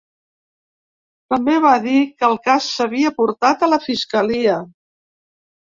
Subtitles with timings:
[1.33, 4.59] També va dir que el cas s’havia portat a la fiscalia.